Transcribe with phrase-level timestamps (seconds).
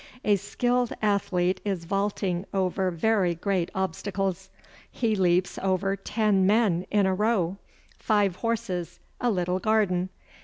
[0.25, 4.49] A skilled athlete is vaulting over very great obstacles.
[4.89, 7.57] He leaps over ten men in a row,
[7.99, 10.09] five horses, a little garden.